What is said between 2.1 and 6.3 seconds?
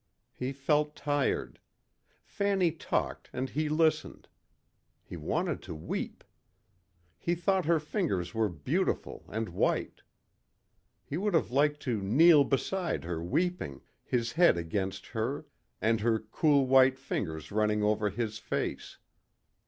Fanny talked and he listened. He wanted to weep.